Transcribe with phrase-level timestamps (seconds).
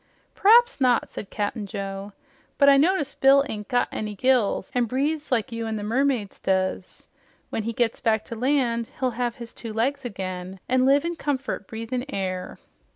[0.33, 2.13] "P'raps not," said Cap'n Joe,
[2.57, 6.39] "but I notice Bill ain't got any gills an' breathes like you an' the mermaids
[6.39, 7.05] does.
[7.51, 11.17] When he gets back to land, he'll have his two legs again an' live in
[11.17, 12.57] comfort breathin' air."